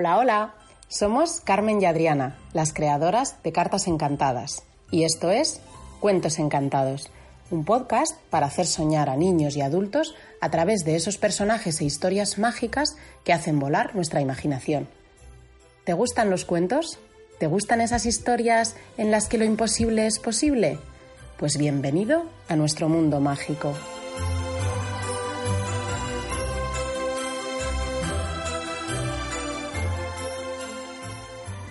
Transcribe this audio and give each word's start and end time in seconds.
Hola, 0.00 0.16
hola. 0.16 0.54
Somos 0.86 1.40
Carmen 1.40 1.82
y 1.82 1.84
Adriana, 1.84 2.38
las 2.52 2.72
creadoras 2.72 3.42
de 3.42 3.50
Cartas 3.50 3.88
Encantadas. 3.88 4.62
Y 4.92 5.02
esto 5.02 5.32
es 5.32 5.60
Cuentos 5.98 6.38
Encantados, 6.38 7.10
un 7.50 7.64
podcast 7.64 8.16
para 8.30 8.46
hacer 8.46 8.66
soñar 8.66 9.10
a 9.10 9.16
niños 9.16 9.56
y 9.56 9.60
adultos 9.60 10.14
a 10.40 10.52
través 10.52 10.84
de 10.84 10.94
esos 10.94 11.18
personajes 11.18 11.80
e 11.80 11.84
historias 11.84 12.38
mágicas 12.38 12.96
que 13.24 13.32
hacen 13.32 13.58
volar 13.58 13.96
nuestra 13.96 14.20
imaginación. 14.20 14.86
¿Te 15.82 15.94
gustan 15.94 16.30
los 16.30 16.44
cuentos? 16.44 17.00
¿Te 17.40 17.48
gustan 17.48 17.80
esas 17.80 18.06
historias 18.06 18.76
en 18.98 19.10
las 19.10 19.26
que 19.26 19.38
lo 19.38 19.44
imposible 19.44 20.06
es 20.06 20.20
posible? 20.20 20.78
Pues 21.38 21.58
bienvenido 21.58 22.22
a 22.48 22.54
nuestro 22.54 22.88
mundo 22.88 23.18
mágico. 23.18 23.74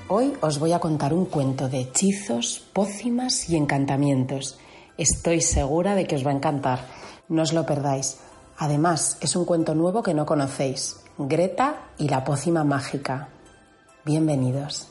Hoy 0.10 0.38
os 0.40 0.58
voy 0.58 0.72
a 0.72 0.80
contar 0.80 1.14
un 1.14 1.26
cuento 1.26 1.68
de 1.68 1.82
hechizos, 1.82 2.64
pócimas 2.72 3.50
y 3.50 3.58
encantamientos. 3.58 4.58
Estoy 4.98 5.42
segura 5.42 5.96
de 5.96 6.08
que 6.08 6.16
os 6.16 6.26
va 6.26 6.32
a 6.32 6.36
encantar. 6.36 6.80
No 7.28 7.42
os 7.42 7.52
lo 7.52 7.66
perdáis. 7.66 8.18
Además, 8.58 9.18
es 9.20 9.36
un 9.36 9.44
cuento 9.44 9.76
nuevo 9.76 10.02
que 10.02 10.14
no 10.14 10.26
conocéis. 10.26 11.04
Greta 11.18 11.90
y 11.98 12.08
la 12.08 12.24
pócima 12.24 12.64
mágica. 12.64 13.28
Bienvenidos. 14.06 14.88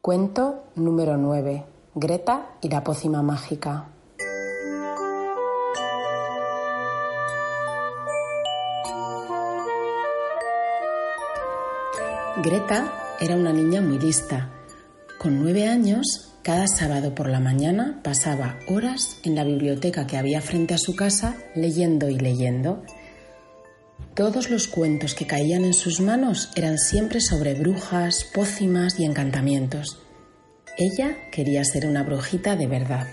Cuento 0.00 0.64
número 0.74 1.16
9. 1.16 1.64
Greta 1.94 2.56
y 2.62 2.68
la 2.68 2.82
pócima 2.82 3.22
mágica. 3.22 3.90
Greta 12.38 12.90
era 13.20 13.36
una 13.36 13.52
niña 13.52 13.82
muy 13.82 13.98
lista. 13.98 14.50
Con 15.18 15.38
nueve 15.38 15.68
años, 15.68 16.32
cada 16.42 16.66
sábado 16.66 17.14
por 17.14 17.28
la 17.28 17.40
mañana 17.40 18.00
pasaba 18.02 18.58
horas 18.68 19.18
en 19.22 19.34
la 19.34 19.44
biblioteca 19.44 20.06
que 20.06 20.16
había 20.16 20.40
frente 20.40 20.72
a 20.72 20.78
su 20.78 20.96
casa 20.96 21.36
leyendo 21.54 22.08
y 22.08 22.18
leyendo. 22.18 22.84
Todos 24.14 24.48
los 24.48 24.66
cuentos 24.66 25.14
que 25.14 25.26
caían 25.26 25.66
en 25.66 25.74
sus 25.74 26.00
manos 26.00 26.48
eran 26.56 26.78
siempre 26.78 27.20
sobre 27.20 27.52
brujas, 27.52 28.24
pócimas 28.32 28.98
y 28.98 29.04
encantamientos. 29.04 29.98
Ella 30.78 31.14
quería 31.30 31.62
ser 31.64 31.86
una 31.86 32.02
brujita 32.02 32.56
de 32.56 32.66
verdad. 32.66 33.08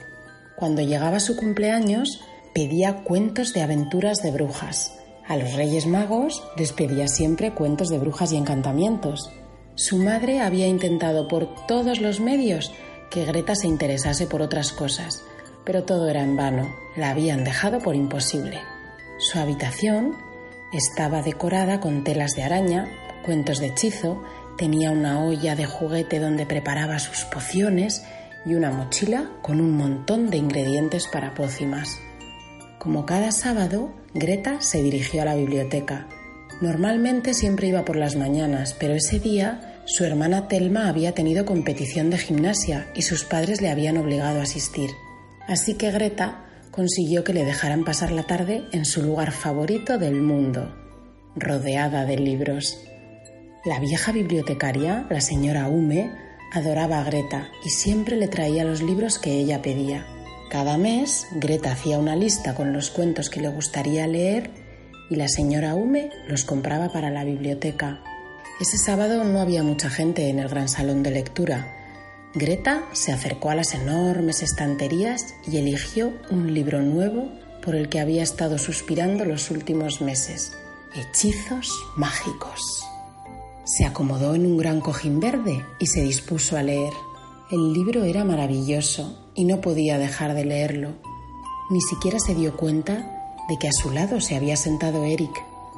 Cuando 0.56 0.81
llegaba 0.81 1.20
su 1.20 1.36
cumpleaños, 1.36 2.22
pedía 2.56 3.04
cuentos 3.04 3.52
de 3.52 3.64
aventuras 3.64 4.20
de 4.23 4.31
brujas. 4.31 4.94
A 5.30 5.38
los 5.38 5.54
Reyes 5.54 5.86
Magos 5.86 6.42
les 6.58 6.74
pedía 6.74 7.08
siempre 7.08 7.54
cuentos 7.54 7.90
de 7.90 8.00
brujas 8.00 8.32
y 8.32 8.36
encantamientos. 8.36 9.30
Su 9.76 9.98
madre 10.00 10.42
había 10.42 10.66
intentado 10.66 11.28
por 11.28 11.68
todos 11.68 12.02
los 12.02 12.20
medios 12.20 12.74
que 13.12 13.26
Greta 13.26 13.54
se 13.54 13.68
interesase 13.68 14.26
por 14.26 14.42
otras 14.42 14.72
cosas, 14.72 15.22
pero 15.64 15.84
todo 15.84 16.10
era 16.10 16.24
en 16.24 16.36
vano. 16.36 16.68
La 16.96 17.12
habían 17.12 17.44
dejado 17.44 17.78
por 17.78 17.96
imposible. 17.96 18.60
Su 19.20 19.38
habitación 19.38 20.18
estaba 20.74 21.22
decorada 21.22 21.80
con 21.80 22.04
telas 22.04 22.32
de 22.32 22.42
araña, 22.42 22.90
cuentos 23.24 23.60
de 23.60 23.68
hechizo, 23.68 24.24
tenía 24.58 24.90
una 24.90 25.24
olla 25.24 25.56
de 25.56 25.68
juguete 25.68 26.20
donde 26.20 26.48
preparaba 26.48 26.98
sus 26.98 27.26
pociones 27.26 28.04
y 28.48 28.56
una 28.56 28.72
mochila 28.72 29.30
con 29.44 29.62
un 29.62 29.78
montón 29.78 30.32
de 30.32 30.38
ingredientes 30.38 31.08
para 31.08 31.36
pócimas. 31.36 32.00
Como 32.80 33.06
cada 33.06 33.34
sábado, 33.34 33.92
Greta 34.14 34.62
se 34.62 34.82
dirigió 34.82 35.22
a 35.22 35.26
la 35.26 35.36
biblioteca. 35.36 36.08
Normalmente 36.62 37.34
siempre 37.34 37.67
iba 37.67 37.84
por 37.84 37.98
las 37.98 38.16
mañanas, 38.16 38.73
pero 38.80 38.94
ese 38.94 39.20
día 39.20 39.82
su 39.86 40.06
hermana 40.06 40.48
Telma 40.48 40.88
había 40.88 41.14
tenido 41.14 41.45
competición 41.45 42.10
de 42.10 42.18
gimnasia 42.18 42.88
y 42.95 43.02
sus 43.02 43.26
padres 43.26 43.60
le 43.60 43.70
habían 43.70 43.98
obligado 43.98 44.39
a 44.39 44.44
asistir. 44.44 44.92
Así 45.48 45.73
que 45.73 45.92
Greta 45.92 46.45
consiguió 46.72 47.23
que 47.23 47.34
le 47.34 47.44
dejaran 47.44 47.84
pasar 47.84 48.12
la 48.12 48.23
tarde 48.23 48.64
en 48.72 48.86
su 48.86 49.02
lugar 49.02 49.32
favorito 49.32 49.98
del 49.98 50.22
mundo, 50.22 50.73
rodeada 51.36 52.06
de 52.06 52.18
libros. 52.18 52.80
La 53.66 53.80
vieja 53.80 54.12
bibliotecaria, 54.12 55.06
la 55.10 55.22
señora 55.22 55.68
Hume, 55.68 56.12
adoraba 56.54 57.00
a 57.00 57.04
Greta 57.04 57.50
y 57.66 57.70
siempre 57.72 58.16
le 58.16 58.28
traía 58.28 58.64
los 58.64 58.82
libros 58.82 59.20
que 59.20 59.32
ella 59.32 59.62
pedía. 59.62 60.06
Cada 60.49 60.77
mes, 60.77 61.27
Greta 61.32 61.71
hacía 61.71 61.99
una 61.99 62.15
lista 62.15 62.55
con 62.55 62.73
los 62.73 62.89
cuentos 62.89 63.30
que 63.30 63.42
le 63.42 63.49
gustaría 63.49 64.08
leer 64.08 64.49
y 65.10 65.15
la 65.15 65.27
señora 65.27 65.76
Hume 65.76 66.10
los 66.27 66.43
compraba 66.43 66.89
para 66.89 67.10
la 67.10 67.23
biblioteca. 67.23 68.02
Ese 68.59 68.77
sábado 68.77 69.23
no 69.23 69.39
había 69.39 69.64
mucha 69.64 69.89
gente 69.89 70.30
en 70.30 70.39
el 70.39 70.49
gran 70.49 70.67
salón 70.67 71.04
de 71.04 71.11
lectura, 71.11 71.80
Greta 72.36 72.83
se 72.93 73.11
acercó 73.11 73.49
a 73.49 73.55
las 73.55 73.73
enormes 73.73 74.43
estanterías 74.43 75.33
y 75.48 75.58
eligió 75.58 76.14
un 76.30 76.54
libro 76.54 76.80
nuevo 76.80 77.32
por 77.64 77.76
el 77.76 77.89
que 77.89 77.99
había 77.99 78.21
estado 78.21 78.59
suspirando 78.59 79.26
los 79.26 79.49
últimos 79.49 79.99
meses. 79.99 80.54
Hechizos 80.93 81.73
mágicos. 81.98 82.86
Se 83.65 83.83
acomodó 83.83 84.36
en 84.36 84.45
un 84.45 84.58
gran 84.58 84.80
cojín 84.80 85.20
verde 85.20 85.65
y 85.80 85.88
se 85.88 86.04
dispuso 86.04 86.55
a 86.55 86.61
leer. 86.61 86.93
El 87.49 87.73
libro 87.73 88.04
era 88.04 88.23
maravilloso 88.23 89.29
y 89.39 89.45
no 89.45 89.61
podía 89.61 89.98
dejar 89.98 90.33
de 90.33 90.44
leerlo. 90.44 90.95
Ni 91.70 91.80
siquiera 91.80 92.20
se 92.20 92.36
dio 92.36 92.58
cuenta 92.58 93.38
de 93.48 93.58
que 93.58 93.70
a 93.70 93.72
su 93.72 93.89
lado 93.89 94.20
se 94.20 94.36
había 94.36 94.58
sentado 94.58 95.05
Eric, 95.05 95.32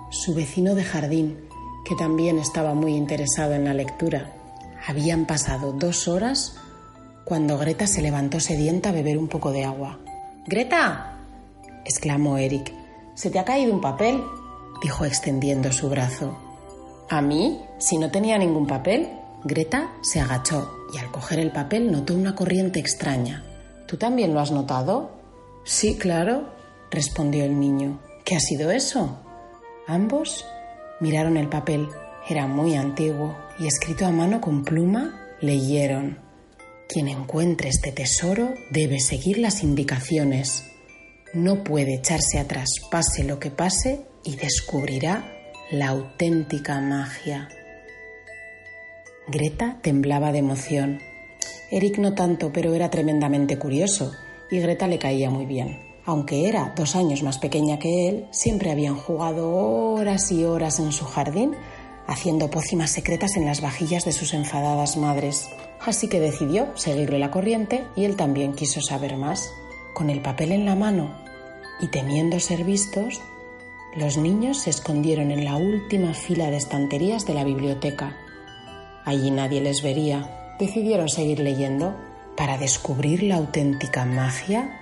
su 0.10 0.34
vecino 0.34 0.74
de 0.74 0.84
jardín, 0.84 1.38
que 1.86 1.94
también 1.94 2.40
estaba 2.40 2.74
muy 2.74 2.96
interesado 2.96 3.54
en 3.54 3.66
la 3.66 3.76
lectura. 3.76 4.34
Habían 4.88 5.28
pasado 5.28 5.74
dos 5.74 6.08
horas 6.08 6.56
cuando 7.24 7.60
Greta 7.60 7.86
se 7.86 8.02
levantó 8.02 8.40
sedienta 8.40 8.90
a 8.90 8.94
beber 8.94 9.20
un 9.20 9.28
poco 9.28 9.52
de 9.52 9.64
agua. 9.64 10.00
¡Greta! 10.48 11.20
exclamó 11.86 12.40
Eric. 12.40 12.74
¿Se 13.14 13.30
te 13.30 13.38
ha 13.38 13.46
caído 13.46 13.76
un 13.76 13.82
papel? 13.82 14.24
dijo 14.82 15.06
extendiendo 15.06 15.72
su 15.72 15.88
brazo. 15.88 16.36
¿A 17.12 17.22
mí? 17.22 17.62
Si 17.78 18.00
no 18.00 18.10
tenía 18.10 18.40
ningún 18.40 18.66
papel. 18.66 19.08
Greta 19.44 19.92
se 20.02 20.20
agachó 20.20 20.72
y 20.92 20.98
al 20.98 21.12
coger 21.12 21.38
el 21.38 21.52
papel 21.52 21.92
notó 21.92 22.16
una 22.16 22.34
corriente 22.34 22.80
extraña. 22.80 23.44
¿Tú 23.92 23.98
también 23.98 24.34
lo 24.34 24.40
has 24.40 24.52
notado? 24.52 25.12
Sí, 25.66 25.98
claro, 25.98 26.46
respondió 26.90 27.44
el 27.44 27.60
niño. 27.60 28.00
¿Qué 28.24 28.38
ha 28.38 28.40
sido 28.40 28.72
eso? 28.72 29.20
Ambos 29.86 30.46
miraron 31.02 31.36
el 31.36 31.50
papel. 31.50 31.90
Era 32.30 32.48
muy 32.48 32.76
antiguo 32.76 33.36
y 33.60 33.68
escrito 33.68 34.06
a 34.06 34.12
mano 34.12 34.40
con 34.40 34.64
pluma, 34.64 35.20
leyeron, 35.42 36.20
Quien 36.88 37.10
encuentre 37.10 37.68
este 37.68 37.92
tesoro 37.92 38.54
debe 38.70 39.02
seguir 39.02 39.40
las 39.40 39.62
indicaciones. 39.62 40.64
No 41.34 41.62
puede 41.62 41.96
echarse 41.96 42.40
atrás, 42.40 42.70
pase 42.90 43.26
lo 43.26 43.40
que 43.40 43.52
pase, 43.52 44.06
y 44.24 44.38
descubrirá 44.38 45.30
la 45.70 45.90
auténtica 45.90 46.80
magia. 46.80 47.50
Greta 49.28 49.80
temblaba 49.82 50.32
de 50.32 50.40
emoción. 50.40 51.11
Eric 51.70 51.98
no 51.98 52.14
tanto, 52.14 52.52
pero 52.52 52.74
era 52.74 52.90
tremendamente 52.90 53.58
curioso, 53.58 54.12
y 54.50 54.60
Greta 54.60 54.88
le 54.88 55.00
caía 55.00 55.30
muy 55.30 55.46
bien. 55.46 55.80
Aunque 56.06 56.50
era 56.50 56.74
dos 56.76 56.96
años 56.96 57.24
más 57.24 57.38
pequeña 57.38 57.80
que 57.80 58.10
él, 58.10 58.28
siempre 58.32 58.72
habían 58.72 58.96
jugado 58.96 59.50
horas 59.50 60.32
y 60.32 60.44
horas 60.44 60.80
en 60.80 60.92
su 60.92 61.06
jardín 61.06 61.56
haciendo 62.08 62.50
pócimas 62.50 62.92
secretas 62.92 63.38
en 63.38 63.46
las 63.46 63.62
vajillas 63.62 64.04
de 64.04 64.12
sus 64.12 64.34
enfadadas 64.34 64.98
madres. 64.98 65.50
Así 65.80 66.10
que 66.10 66.20
decidió 66.20 66.68
seguirle 66.76 67.20
la 67.20 67.32
corriente 67.32 67.86
y 67.96 68.06
él 68.06 68.16
también 68.16 68.54
quiso 68.54 68.82
saber 68.82 69.18
más. 69.18 69.54
Con 69.94 70.10
el 70.10 70.22
papel 70.22 70.52
en 70.52 70.66
la 70.66 70.76
mano 70.76 71.16
y 71.80 71.88
temiendo 71.88 72.40
ser 72.40 72.64
vistos, 72.64 73.22
los 73.96 74.18
niños 74.18 74.60
se 74.60 74.70
escondieron 74.70 75.32
en 75.32 75.46
la 75.46 75.56
última 75.56 76.14
fila 76.14 76.50
de 76.50 76.58
estanterías 76.58 77.26
de 77.26 77.34
la 77.34 77.44
biblioteca. 77.44 78.18
Allí 79.06 79.32
nadie 79.32 79.62
les 79.62 79.82
vería. 79.82 80.41
Decidieron 80.62 81.10
seguir 81.10 81.40
leyendo. 81.40 81.96
Para 82.38 82.60
descubrir 82.60 83.24
la 83.24 83.38
auténtica 83.38 84.06
magia, 84.06 84.80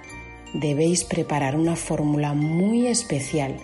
debéis 0.53 1.05
preparar 1.05 1.55
una 1.55 1.77
fórmula 1.77 2.33
muy 2.33 2.87
especial. 2.87 3.55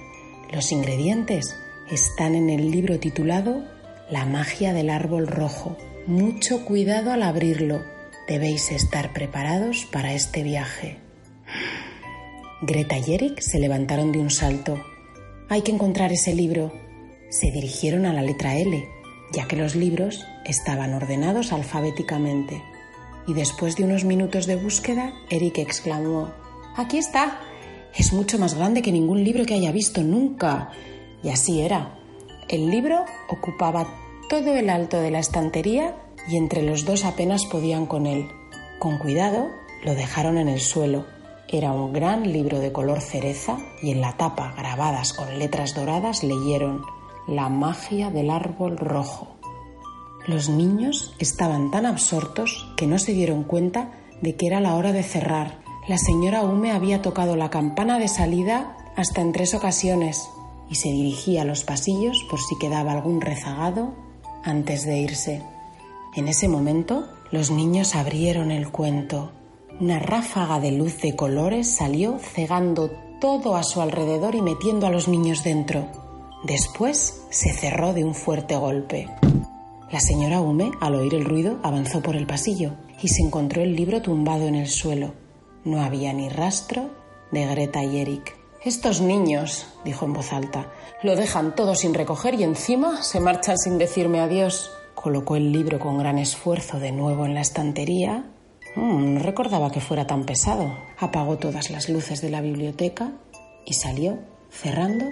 Los 0.50 0.72
ingredientes 0.72 1.58
están 1.92 2.36
en 2.36 2.50
el 2.50 2.72
libro 2.72 3.00
titulado 3.00 3.66
La 4.10 4.26
magia 4.26 4.72
del 4.72 4.92
árbol 4.92 5.28
rojo. 5.28 5.76
Mucho 6.08 6.64
cuidado 6.64 7.12
al 7.12 7.22
abrirlo. 7.22 7.82
Debéis 8.30 8.72
estar 8.72 9.12
preparados 9.12 9.86
para 9.92 10.14
este 10.14 10.42
viaje. 10.42 10.96
Greta 12.62 12.98
y 12.98 13.14
Eric 13.14 13.42
se 13.42 13.60
levantaron 13.60 14.14
de 14.14 14.20
un 14.20 14.30
salto. 14.30 14.82
Hay 15.50 15.64
que 15.64 15.74
encontrar 15.74 16.14
ese 16.14 16.34
libro. 16.34 16.72
Se 17.30 17.52
dirigieron 17.52 18.06
a 18.06 18.14
la 18.14 18.22
letra 18.22 18.56
L, 18.56 18.95
ya 19.36 19.48
que 19.48 19.58
los 19.58 19.76
libros 19.76 20.26
estaban 20.46 20.94
ordenados 20.94 21.52
alfabéticamente. 21.52 22.64
Y 23.28 23.34
después 23.34 23.76
de 23.76 23.84
unos 23.84 24.06
minutos 24.06 24.46
de 24.46 24.56
búsqueda, 24.56 25.14
Eric 25.30 25.58
exclamó, 25.58 26.32
Aquí 26.76 26.98
está. 26.98 27.40
Es 27.96 28.14
mucho 28.14 28.40
más 28.40 28.54
grande 28.54 28.82
que 28.82 28.92
ningún 28.92 29.24
libro 29.24 29.46
que 29.46 29.54
haya 29.54 29.72
visto 29.72 30.04
nunca. 30.04 30.72
Y 31.24 31.30
así 31.30 31.62
era. 31.62 31.98
El 32.48 32.70
libro 32.70 33.06
ocupaba 33.30 33.88
todo 34.30 34.56
el 34.56 34.70
alto 34.70 35.00
de 35.00 35.12
la 35.12 35.20
estantería 35.20 35.96
y 36.28 36.38
entre 36.38 36.62
los 36.62 36.86
dos 36.86 37.06
apenas 37.06 37.46
podían 37.46 37.86
con 37.86 38.06
él. 38.06 38.28
Con 38.80 38.98
cuidado 38.98 39.48
lo 39.84 39.96
dejaron 39.96 40.38
en 40.38 40.48
el 40.48 40.60
suelo. 40.60 41.06
Era 41.48 41.72
un 41.72 41.94
gran 41.94 42.32
libro 42.32 42.60
de 42.60 42.72
color 42.72 43.02
cereza 43.02 43.58
y 43.82 43.92
en 43.92 44.02
la 44.02 44.18
tapa, 44.18 44.54
grabadas 44.58 45.14
con 45.14 45.38
letras 45.40 45.74
doradas, 45.76 46.24
leyeron 46.24 46.82
La 47.28 47.50
magia 47.50 48.12
del 48.12 48.30
árbol 48.30 48.78
rojo. 48.78 49.36
Los 50.28 50.48
niños 50.48 51.16
estaban 51.18 51.72
tan 51.72 51.88
absortos 51.88 52.68
que 52.78 52.86
no 52.86 53.00
se 53.00 53.14
dieron 53.14 53.44
cuenta 53.44 53.92
de 54.22 54.36
que 54.36 54.46
era 54.46 54.60
la 54.60 54.76
hora 54.76 54.92
de 54.92 55.02
cerrar. 55.02 55.60
La 55.88 55.98
señora 55.98 56.44
Hume 56.44 56.72
había 56.72 57.02
tocado 57.02 57.36
la 57.36 57.50
campana 57.50 57.98
de 57.98 58.08
salida 58.08 58.78
hasta 58.96 59.22
en 59.22 59.32
tres 59.32 59.56
ocasiones 59.56 60.30
y 60.70 60.76
se 60.76 60.90
dirigía 60.90 61.42
a 61.42 61.46
los 61.46 61.64
pasillos 61.64 62.26
por 62.30 62.40
si 62.40 62.58
quedaba 62.60 62.92
algún 62.92 63.22
rezagado 63.22 63.94
antes 64.44 64.86
de 64.86 65.00
irse. 65.00 65.42
En 66.16 66.28
ese 66.28 66.48
momento 66.48 67.08
los 67.32 67.50
niños 67.50 67.96
abrieron 67.96 68.52
el 68.52 68.72
cuento. 68.72 69.32
Una 69.80 69.98
ráfaga 69.98 70.60
de 70.60 70.72
luz 70.72 71.02
de 71.02 71.16
colores 71.16 71.76
salió 71.76 72.20
cegando 72.20 72.92
todo 73.20 73.56
a 73.56 73.64
su 73.64 73.82
alrededor 73.82 74.36
y 74.36 74.42
metiendo 74.42 74.88
a 74.88 74.92
los 74.92 75.08
niños 75.08 75.44
dentro. 75.44 76.05
Después 76.44 77.24
se 77.30 77.54
cerró 77.54 77.94
de 77.94 78.04
un 78.04 78.14
fuerte 78.14 78.56
golpe. 78.56 79.10
La 79.92 80.00
señora 80.00 80.42
Hume, 80.42 80.72
al 80.82 80.96
oír 80.96 81.16
el 81.16 81.26
ruido, 81.26 81.60
avanzó 81.64 82.02
por 82.02 82.16
el 82.16 82.28
pasillo 82.28 82.74
y 83.02 83.08
se 83.08 83.22
encontró 83.22 83.62
el 83.62 83.76
libro 83.76 84.02
tumbado 84.02 84.48
en 84.48 84.56
el 84.56 84.68
suelo. 84.68 85.14
No 85.64 85.82
había 85.82 86.14
ni 86.14 86.30
rastro 86.30 86.90
de 87.32 87.46
Greta 87.46 87.84
y 87.84 88.00
Eric. 88.00 88.36
Estos 88.64 89.00
niños, 89.00 89.68
dijo 89.84 90.06
en 90.06 90.14
voz 90.14 90.34
alta, 90.34 90.72
lo 91.04 91.16
dejan 91.16 91.56
todo 91.56 91.76
sin 91.76 91.94
recoger 91.94 92.34
y 92.34 92.44
encima 92.44 93.04
se 93.04 93.20
marchan 93.20 93.58
sin 93.60 93.78
decirme 93.78 94.22
adiós. 94.22 94.72
Colocó 94.96 95.36
el 95.36 95.52
libro 95.52 95.80
con 95.80 96.00
gran 96.00 96.18
esfuerzo 96.18 96.80
de 96.80 96.92
nuevo 96.92 97.26
en 97.26 97.36
la 97.36 97.42
estantería. 97.42 98.26
Mm, 98.76 99.14
no 99.14 99.20
recordaba 99.20 99.72
que 99.72 99.82
fuera 99.82 100.08
tan 100.08 100.26
pesado. 100.26 100.76
Apagó 100.98 101.38
todas 101.38 101.70
las 101.70 101.90
luces 101.90 102.22
de 102.22 102.32
la 102.32 102.42
biblioteca 102.42 103.12
y 103.66 103.74
salió, 103.74 104.18
cerrando, 104.50 105.06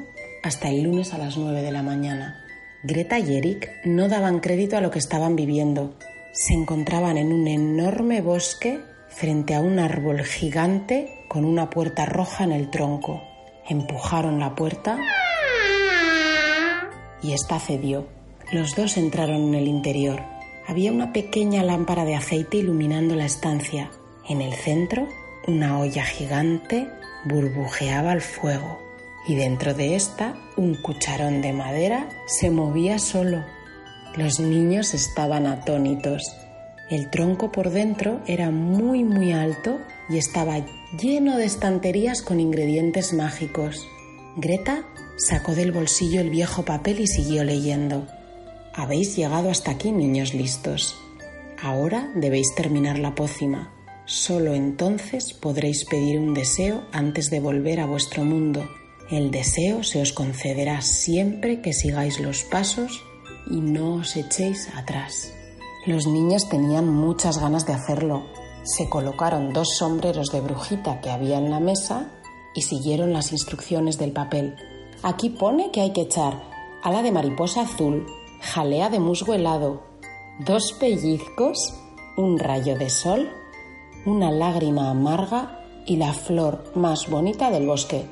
hasta 0.44 0.68
el 0.68 0.84
lunes 0.84 1.14
a 1.14 1.18
las 1.18 1.38
nueve 1.38 1.62
de 1.62 1.72
la 1.72 1.82
mañana. 1.82 2.44
Greta 2.84 3.18
y 3.18 3.38
Eric 3.38 3.70
no 3.86 4.10
daban 4.10 4.42
crédito 4.42 4.76
a 4.76 4.82
lo 4.82 4.92
que 4.92 5.00
estaban 5.00 5.38
viviendo. 5.38 5.96
Se 6.34 6.54
encontraban 6.54 7.18
en 7.18 7.32
un 7.32 7.48
enorme 7.48 8.22
bosque 8.22 8.82
frente 9.08 9.56
a 9.56 9.62
un 9.62 9.80
árbol 9.80 10.22
gigante 10.24 11.26
con 11.30 11.46
una 11.46 11.70
puerta 11.70 12.06
roja 12.06 12.44
en 12.44 12.52
el 12.52 12.70
tronco. 12.70 13.24
Empujaron 13.70 14.40
la 14.40 14.54
puerta 14.54 15.00
y 17.22 17.32
ésta 17.32 17.58
cedió. 17.60 18.06
Los 18.52 18.76
dos 18.76 18.98
entraron 18.98 19.48
en 19.48 19.56
el 19.56 19.68
interior. 19.68 20.22
Había 20.68 20.92
una 20.92 21.14
pequeña 21.14 21.64
lámpara 21.64 22.04
de 22.04 22.16
aceite 22.16 22.58
iluminando 22.58 23.16
la 23.16 23.26
estancia. 23.26 23.92
En 24.28 24.42
el 24.42 24.54
centro, 24.54 25.08
una 25.48 25.80
olla 25.80 26.04
gigante 26.04 26.90
burbujeaba 27.26 28.12
al 28.12 28.22
fuego 28.22 28.83
y 29.28 29.36
dentro 29.36 29.74
de 29.74 29.96
esta 29.96 30.36
un 30.58 30.76
cucharón 30.76 31.42
de 31.42 31.54
madera 31.54 32.10
se 32.28 32.50
movía 32.50 33.00
solo. 33.00 33.44
Los 34.16 34.40
niños 34.40 34.94
estaban 34.94 35.48
atónitos. 35.48 36.36
El 36.90 37.10
tronco 37.10 37.52
por 37.52 37.70
dentro 37.72 38.22
era 38.28 38.52
muy 38.52 39.04
muy 39.04 39.32
alto 39.32 39.80
y 40.10 40.18
estaba 40.18 40.64
lleno 41.00 41.38
de 41.38 41.46
estanterías 41.46 42.22
con 42.22 42.40
ingredientes 42.40 43.14
mágicos. 43.14 43.88
Greta 44.36 44.84
sacó 45.18 45.56
del 45.56 45.72
bolsillo 45.72 46.22
el 46.22 46.30
viejo 46.30 46.64
papel 46.64 47.00
y 47.00 47.08
siguió 47.08 47.44
leyendo. 47.44 48.08
Habéis 48.74 49.16
llegado 49.16 49.50
hasta 49.50 49.72
aquí, 49.72 49.92
niños 49.92 50.34
listos. 50.34 51.00
Ahora 51.62 52.12
debéis 52.16 52.54
terminar 52.56 53.00
la 53.00 53.16
pócima. 53.16 53.72
Solo 54.06 54.54
entonces 54.54 55.34
podréis 55.34 55.86
pedir 55.86 56.20
un 56.20 56.34
deseo 56.34 56.84
antes 56.92 57.30
de 57.30 57.40
volver 57.40 57.80
a 57.80 57.86
vuestro 57.86 58.26
mundo. 58.26 58.68
El 59.14 59.30
deseo 59.30 59.84
se 59.84 60.02
os 60.02 60.12
concederá 60.12 60.82
siempre 60.82 61.62
que 61.62 61.72
sigáis 61.72 62.20
los 62.20 62.42
pasos 62.46 63.04
y 63.46 63.62
no 63.62 63.98
os 63.98 64.16
echéis 64.16 64.70
atrás. 64.76 65.32
Los 65.86 66.08
niños 66.08 66.50
tenían 66.50 66.90
muchas 66.90 67.38
ganas 67.38 67.68
de 67.68 67.74
hacerlo. 67.74 68.24
Se 68.64 68.90
colocaron 68.90 69.54
dos 69.54 69.78
sombreros 69.78 70.32
de 70.32 70.42
brujita 70.42 71.00
que 71.00 71.12
había 71.12 71.38
en 71.38 71.52
la 71.52 71.60
mesa 71.60 72.12
y 72.56 72.64
siguieron 72.64 73.14
las 73.14 73.32
instrucciones 73.32 74.00
del 74.00 74.14
papel. 74.14 74.56
Aquí 75.04 75.30
pone 75.30 75.70
que 75.70 75.82
hay 75.82 75.94
que 75.94 76.02
echar 76.02 76.42
ala 76.82 77.04
de 77.04 77.12
mariposa 77.12 77.62
azul, 77.62 78.08
jalea 78.42 78.90
de 78.90 79.00
musgo 79.00 79.36
helado, 79.36 79.84
dos 80.40 80.74
pellizcos, 80.80 81.76
un 82.18 82.40
rayo 82.40 82.76
de 82.80 82.90
sol, 82.90 83.30
una 84.08 84.32
lágrima 84.32 84.90
amarga 84.90 85.60
y 85.86 85.98
la 85.98 86.14
flor 86.14 86.72
más 86.74 87.08
bonita 87.12 87.52
del 87.52 87.68
bosque, 87.68 88.08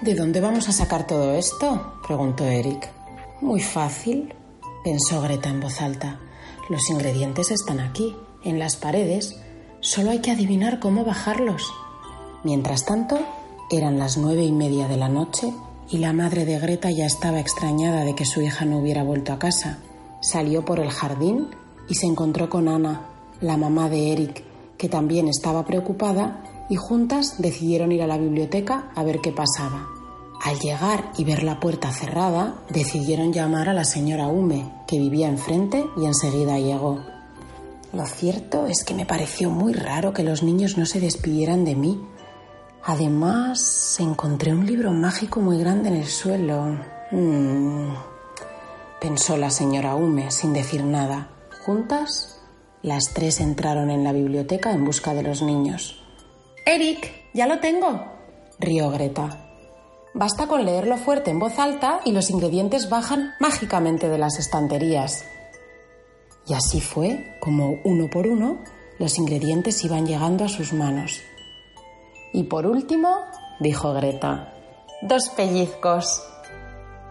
¿De 0.00 0.14
dónde 0.14 0.40
vamos 0.40 0.68
a 0.68 0.72
sacar 0.72 1.08
todo 1.08 1.34
esto? 1.34 1.94
preguntó 2.06 2.44
Eric. 2.44 2.88
Muy 3.40 3.60
fácil, 3.60 4.32
pensó 4.84 5.20
Greta 5.20 5.48
en 5.48 5.60
voz 5.60 5.80
alta. 5.80 6.20
Los 6.68 6.88
ingredientes 6.88 7.50
están 7.50 7.80
aquí, 7.80 8.14
en 8.44 8.60
las 8.60 8.76
paredes. 8.76 9.40
Solo 9.80 10.12
hay 10.12 10.20
que 10.20 10.30
adivinar 10.30 10.78
cómo 10.78 11.04
bajarlos. 11.04 11.74
Mientras 12.44 12.84
tanto, 12.84 13.18
eran 13.72 13.98
las 13.98 14.16
nueve 14.16 14.44
y 14.44 14.52
media 14.52 14.86
de 14.86 14.96
la 14.96 15.08
noche 15.08 15.52
y 15.90 15.98
la 15.98 16.12
madre 16.12 16.44
de 16.44 16.60
Greta 16.60 16.92
ya 16.92 17.06
estaba 17.06 17.40
extrañada 17.40 18.04
de 18.04 18.14
que 18.14 18.24
su 18.24 18.40
hija 18.40 18.64
no 18.64 18.78
hubiera 18.78 19.02
vuelto 19.02 19.32
a 19.32 19.40
casa. 19.40 19.78
Salió 20.20 20.64
por 20.64 20.78
el 20.78 20.90
jardín 20.90 21.48
y 21.88 21.96
se 21.96 22.06
encontró 22.06 22.48
con 22.48 22.68
Ana, 22.68 23.08
la 23.40 23.56
mamá 23.56 23.88
de 23.88 24.12
Eric, 24.12 24.44
que 24.76 24.88
también 24.88 25.26
estaba 25.26 25.64
preocupada 25.64 26.44
y 26.68 26.76
juntas 26.76 27.36
decidieron 27.38 27.92
ir 27.92 28.02
a 28.02 28.06
la 28.06 28.18
biblioteca 28.18 28.90
a 28.94 29.02
ver 29.02 29.20
qué 29.20 29.32
pasaba. 29.32 29.88
Al 30.42 30.58
llegar 30.60 31.10
y 31.16 31.24
ver 31.24 31.42
la 31.42 31.58
puerta 31.58 31.90
cerrada, 31.90 32.54
decidieron 32.70 33.32
llamar 33.32 33.68
a 33.68 33.74
la 33.74 33.84
señora 33.84 34.28
Hume, 34.28 34.72
que 34.86 34.98
vivía 34.98 35.28
enfrente, 35.28 35.84
y 35.96 36.06
enseguida 36.06 36.58
llegó. 36.58 37.00
Lo 37.92 38.06
cierto 38.06 38.66
es 38.66 38.84
que 38.84 38.94
me 38.94 39.06
pareció 39.06 39.50
muy 39.50 39.72
raro 39.72 40.12
que 40.12 40.22
los 40.22 40.42
niños 40.42 40.78
no 40.78 40.86
se 40.86 41.00
despidieran 41.00 41.64
de 41.64 41.74
mí. 41.74 42.00
Además, 42.84 43.96
encontré 43.98 44.52
un 44.52 44.66
libro 44.66 44.92
mágico 44.92 45.40
muy 45.40 45.58
grande 45.58 45.88
en 45.88 45.96
el 45.96 46.06
suelo. 46.06 46.78
Mm, 47.10 47.94
pensó 49.00 49.36
la 49.36 49.50
señora 49.50 49.96
Hume 49.96 50.30
sin 50.30 50.52
decir 50.52 50.84
nada. 50.84 51.30
Juntas, 51.64 52.40
las 52.82 53.12
tres 53.12 53.40
entraron 53.40 53.90
en 53.90 54.04
la 54.04 54.12
biblioteca 54.12 54.72
en 54.72 54.84
busca 54.84 55.14
de 55.14 55.22
los 55.22 55.42
niños. 55.42 56.07
Eric, 56.68 57.10
ya 57.32 57.46
lo 57.46 57.60
tengo, 57.60 58.04
rió 58.58 58.90
Greta. 58.90 59.38
Basta 60.12 60.46
con 60.46 60.66
leerlo 60.66 60.98
fuerte 60.98 61.30
en 61.30 61.38
voz 61.38 61.58
alta 61.58 62.00
y 62.04 62.12
los 62.12 62.28
ingredientes 62.28 62.90
bajan 62.90 63.32
mágicamente 63.40 64.10
de 64.10 64.18
las 64.18 64.38
estanterías. 64.38 65.24
Y 66.46 66.52
así 66.52 66.82
fue 66.82 67.38
como, 67.40 67.78
uno 67.84 68.10
por 68.10 68.26
uno, 68.26 68.58
los 68.98 69.16
ingredientes 69.16 69.82
iban 69.82 70.06
llegando 70.06 70.44
a 70.44 70.48
sus 70.50 70.74
manos. 70.74 71.22
Y 72.34 72.42
por 72.42 72.66
último, 72.66 73.16
dijo 73.60 73.94
Greta, 73.94 74.52
dos 75.00 75.30
pellizcos. 75.30 76.22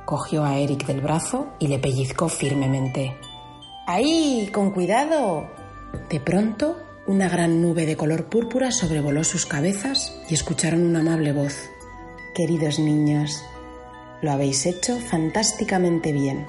Cogió 0.05 0.43
a 0.43 0.57
Eric 0.57 0.85
del 0.85 1.01
brazo 1.01 1.47
y 1.57 1.67
le 1.67 1.79
pellizcó 1.79 2.29
firmemente. 2.29 3.17
¡Ahí! 3.87 4.51
¡Con 4.53 4.69
cuidado! 4.69 5.49
De 6.11 6.19
pronto 6.19 6.86
una 7.07 7.29
gran 7.29 7.61
nube 7.61 7.85
de 7.85 7.95
color 7.95 8.25
púrpura 8.25 8.71
sobrevoló 8.71 9.23
sus 9.23 9.45
cabezas 9.45 10.13
y 10.29 10.33
escucharon 10.33 10.85
una 10.85 10.99
amable 10.99 11.31
voz. 11.31 11.69
Queridos 12.35 12.79
niños, 12.79 13.41
lo 14.21 14.31
habéis 14.31 14.65
hecho 14.65 14.99
fantásticamente 14.99 16.11
bien. 16.11 16.45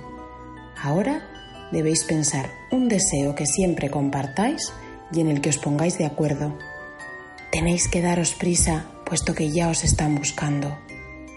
Ahora 0.76 1.68
debéis 1.70 2.02
pensar 2.04 2.50
un 2.72 2.88
deseo 2.88 3.36
que 3.36 3.46
siempre 3.46 3.88
compartáis 3.88 4.72
y 5.12 5.20
en 5.20 5.28
el 5.28 5.40
que 5.40 5.50
os 5.50 5.58
pongáis 5.58 5.96
de 5.96 6.06
acuerdo. 6.06 6.58
Tenéis 7.52 7.86
que 7.86 8.02
daros 8.02 8.34
prisa, 8.34 8.86
puesto 9.06 9.34
que 9.34 9.52
ya 9.52 9.68
os 9.68 9.84
están 9.84 10.16
buscando. 10.16 10.76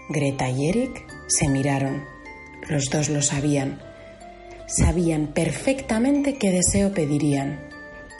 Greta 0.08 0.50
y 0.50 0.68
Eric 0.68 1.06
se 1.28 1.48
miraron. 1.48 2.04
Los 2.68 2.90
dos 2.90 3.08
lo 3.08 3.22
sabían. 3.22 3.80
Sabían 4.66 5.28
perfectamente 5.28 6.38
qué 6.38 6.50
deseo 6.50 6.92
pedirían 6.92 7.71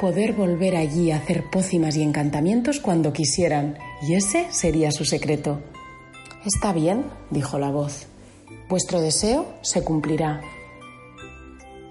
poder 0.02 0.32
volver 0.32 0.74
allí 0.74 1.12
a 1.12 1.18
hacer 1.18 1.48
pócimas 1.48 1.94
y 1.94 2.02
encantamientos 2.02 2.80
cuando 2.80 3.12
quisieran, 3.12 3.78
y 4.02 4.14
ese 4.14 4.48
sería 4.50 4.90
su 4.90 5.04
secreto. 5.04 5.60
Está 6.44 6.72
bien, 6.72 7.04
dijo 7.30 7.56
la 7.60 7.70
voz. 7.70 8.08
Vuestro 8.68 9.00
deseo 9.00 9.46
se 9.62 9.84
cumplirá. 9.84 10.40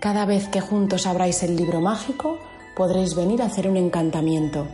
Cada 0.01 0.25
vez 0.25 0.49
que 0.49 0.59
juntos 0.59 1.07
abráis 1.07 1.41
el 1.43 1.55
libro 1.55 1.79
mágico, 1.79 2.37
podréis 2.75 3.15
venir 3.15 3.41
a 3.41 3.45
hacer 3.45 3.69
un 3.69 3.77
encantamiento. 3.77 4.67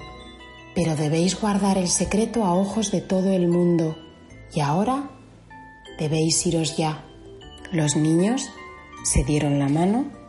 Pero 0.74 0.96
debéis 0.96 1.40
guardar 1.40 1.78
el 1.78 1.90
secreto 1.90 2.44
a 2.44 2.56
ojos 2.56 2.90
de 2.90 3.02
todo 3.02 3.32
el 3.32 3.50
mundo. 3.50 3.96
Y 4.52 4.62
ahora 4.62 5.12
debéis 6.00 6.44
iros 6.48 6.76
ya. 6.76 7.06
Los 7.72 7.96
niños 7.96 8.50
Se 9.04 9.24
dieron 9.24 9.60
la 9.60 9.70
mano 9.70 10.27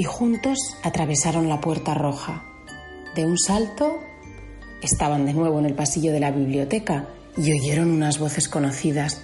y 0.00 0.04
juntos 0.04 0.78
atravesaron 0.82 1.50
la 1.50 1.60
puerta 1.60 1.92
roja. 1.92 2.42
De 3.14 3.26
un 3.26 3.36
salto 3.36 3.98
estaban 4.80 5.26
de 5.26 5.34
nuevo 5.34 5.58
en 5.58 5.66
el 5.66 5.74
pasillo 5.74 6.10
de 6.10 6.20
la 6.20 6.30
biblioteca 6.30 7.10
y 7.36 7.52
oyeron 7.52 7.90
unas 7.90 8.18
voces 8.18 8.48
conocidas. 8.48 9.20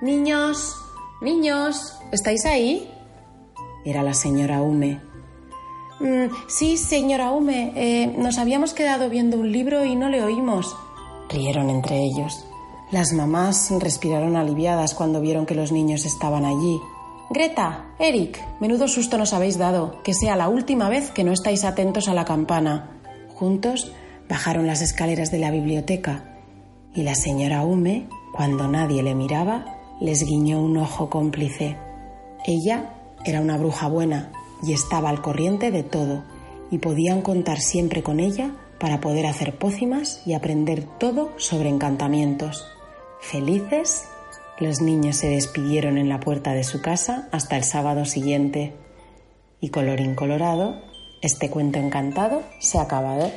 Niños, 0.00 0.76
niños, 1.20 1.98
¿estáis 2.12 2.46
ahí? 2.46 2.88
Era 3.84 4.04
la 4.04 4.14
señora 4.14 4.62
Hume. 4.62 5.00
Mm, 5.98 6.32
sí, 6.46 6.76
señora 6.76 7.32
Hume, 7.32 7.72
eh, 7.74 8.06
nos 8.06 8.38
habíamos 8.38 8.74
quedado 8.74 9.10
viendo 9.10 9.36
un 9.36 9.50
libro 9.50 9.84
y 9.84 9.96
no 9.96 10.08
le 10.08 10.22
oímos. 10.22 10.76
Rieron 11.28 11.70
entre 11.70 12.04
ellos. 12.04 12.46
Las 12.92 13.12
mamás 13.12 13.72
respiraron 13.80 14.36
aliviadas 14.36 14.94
cuando 14.94 15.20
vieron 15.20 15.44
que 15.44 15.56
los 15.56 15.72
niños 15.72 16.04
estaban 16.04 16.44
allí. 16.44 16.80
Greta, 17.30 17.84
Eric, 17.98 18.42
menudo 18.58 18.88
susto 18.88 19.18
nos 19.18 19.34
habéis 19.34 19.58
dado. 19.58 20.02
Que 20.02 20.14
sea 20.14 20.34
la 20.34 20.48
última 20.48 20.88
vez 20.88 21.10
que 21.10 21.24
no 21.24 21.32
estáis 21.32 21.64
atentos 21.64 22.08
a 22.08 22.14
la 22.14 22.24
campana. 22.24 22.98
Juntos 23.34 23.92
bajaron 24.28 24.66
las 24.66 24.80
escaleras 24.80 25.30
de 25.30 25.38
la 25.38 25.50
biblioteca 25.50 26.38
y 26.94 27.02
la 27.02 27.14
señora 27.14 27.62
Hume, 27.62 28.08
cuando 28.32 28.66
nadie 28.66 29.02
le 29.02 29.14
miraba, 29.14 29.76
les 30.00 30.24
guiñó 30.24 30.62
un 30.62 30.78
ojo 30.78 31.10
cómplice. 31.10 31.76
Ella 32.46 32.94
era 33.24 33.40
una 33.40 33.58
bruja 33.58 33.88
buena 33.88 34.32
y 34.62 34.72
estaba 34.72 35.10
al 35.10 35.20
corriente 35.20 35.70
de 35.70 35.82
todo, 35.82 36.24
y 36.70 36.78
podían 36.78 37.22
contar 37.22 37.60
siempre 37.60 38.02
con 38.02 38.20
ella 38.20 38.52
para 38.80 39.00
poder 39.00 39.26
hacer 39.26 39.58
pócimas 39.58 40.22
y 40.26 40.34
aprender 40.34 40.84
todo 40.98 41.32
sobre 41.36 41.68
encantamientos. 41.68 42.66
Felices, 43.20 44.08
los 44.60 44.80
niños 44.80 45.16
se 45.16 45.28
despidieron 45.28 45.98
en 45.98 46.08
la 46.08 46.20
puerta 46.20 46.52
de 46.52 46.64
su 46.64 46.80
casa 46.80 47.28
hasta 47.32 47.56
el 47.56 47.64
sábado 47.64 48.04
siguiente. 48.04 48.74
Y 49.60 49.70
colorín 49.70 50.14
colorado, 50.14 50.82
este 51.22 51.50
cuento 51.50 51.78
encantado 51.78 52.42
se 52.60 52.78
ha 52.78 52.82
acabado. 52.82 53.30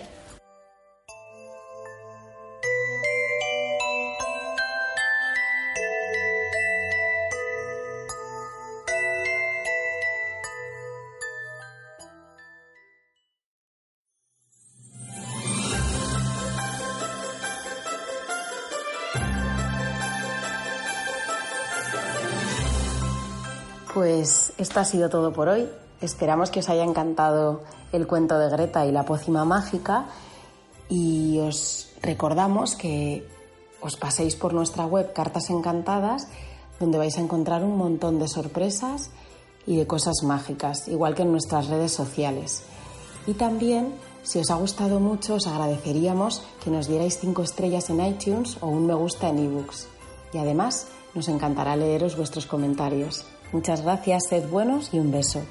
Pues 24.22 24.54
esto 24.60 24.80
ha 24.80 24.86
sido 24.86 25.10
todo 25.10 25.34
por 25.34 25.50
hoy. 25.50 25.68
Esperamos 26.00 26.52
que 26.52 26.60
os 26.60 26.70
haya 26.70 26.84
encantado 26.84 27.64
el 27.92 28.06
cuento 28.06 28.38
de 28.38 28.52
Greta 28.52 28.86
y 28.86 28.92
la 28.92 29.04
pócima 29.04 29.46
mágica 29.46 30.06
y 30.90 31.40
os 31.40 31.90
recordamos 32.04 32.76
que 32.76 33.28
os 33.82 33.98
paséis 33.98 34.36
por 34.36 34.54
nuestra 34.54 34.86
web 34.86 35.12
Cartas 35.12 35.50
Encantadas 35.50 36.28
donde 36.80 37.00
vais 37.00 37.18
a 37.18 37.22
encontrar 37.22 37.64
un 37.64 37.76
montón 37.76 38.20
de 38.20 38.28
sorpresas 38.28 39.10
y 39.66 39.78
de 39.78 39.88
cosas 39.88 40.22
mágicas, 40.22 40.88
igual 40.88 41.16
que 41.16 41.24
en 41.24 41.32
nuestras 41.32 41.66
redes 41.66 41.92
sociales. 41.92 42.62
Y 43.26 43.34
también, 43.34 43.96
si 44.22 44.38
os 44.38 44.52
ha 44.52 44.56
gustado 44.56 45.00
mucho, 45.00 45.34
os 45.34 45.48
agradeceríamos 45.48 46.44
que 46.64 46.70
nos 46.70 46.88
dierais 46.88 47.18
cinco 47.18 47.42
estrellas 47.42 47.90
en 47.90 48.06
iTunes 48.06 48.60
o 48.62 48.68
un 48.68 48.86
me 48.86 48.94
gusta 48.94 49.30
en 49.30 49.40
ebooks. 49.40 49.88
Y 50.32 50.38
además, 50.38 50.90
nos 51.16 51.28
encantará 51.28 51.76
leeros 51.76 52.16
vuestros 52.16 52.46
comentarios. 52.46 53.26
Muchas 53.52 53.82
gracias, 53.82 54.28
sed 54.30 54.48
buenos 54.50 54.94
y 54.94 55.00
un 55.00 55.12
beso. 55.12 55.44